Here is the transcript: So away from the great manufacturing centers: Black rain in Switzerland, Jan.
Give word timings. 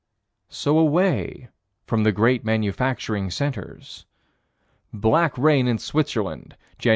So 0.49 0.79
away 0.79 1.49
from 1.85 2.01
the 2.05 2.11
great 2.11 2.43
manufacturing 2.43 3.29
centers: 3.29 4.07
Black 4.91 5.37
rain 5.37 5.67
in 5.67 5.77
Switzerland, 5.77 6.57
Jan. 6.79 6.89